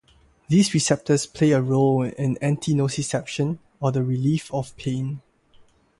[0.47, 5.21] These receptors play a role in antinociception, or the relief of pain.